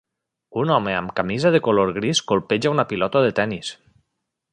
Un 0.61 0.71
home 0.75 0.93
amb 0.99 1.11
camisa 1.19 1.51
de 1.55 1.61
color 1.67 1.93
gris 1.97 2.21
colpeja 2.31 2.73
una 2.77 2.87
pilota 2.95 3.23
de 3.27 3.31
tenis 3.41 3.71